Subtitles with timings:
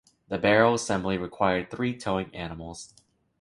[0.29, 2.95] The barrel assembly required three towing animals.